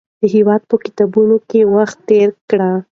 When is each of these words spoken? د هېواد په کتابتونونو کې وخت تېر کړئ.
د 0.19 0.21
هېواد 0.35 0.61
په 0.69 0.75
کتابتونونو 0.83 1.37
کې 1.49 1.59
وخت 1.75 1.97
تېر 2.09 2.29
کړئ. 2.49 2.73